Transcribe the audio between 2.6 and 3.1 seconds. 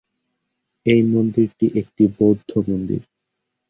মন্দির।